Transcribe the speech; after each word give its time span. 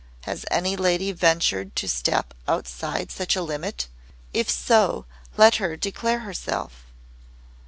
Has 0.21 0.47
any 0.49 0.75
lady 0.75 1.11
ventured 1.11 1.75
to 1.75 1.87
step 1.87 2.33
outside 2.47 3.11
such 3.11 3.35
a 3.35 3.43
limit? 3.43 3.87
If 4.33 4.49
so, 4.49 5.05
let 5.37 5.57
her 5.57 5.77
declare 5.77 6.21
herself!" 6.21 6.87